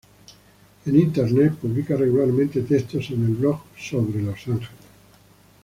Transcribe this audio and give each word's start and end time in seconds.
En 0.87 0.95
internet 0.99 1.57
publica 1.59 1.95
regularmente 1.95 2.63
textos 2.63 3.11
en 3.11 3.23
el 3.23 3.35
blog 3.35 3.61
"Sobre 3.77 4.23
los 4.23 4.39
ángeles". 4.47 4.69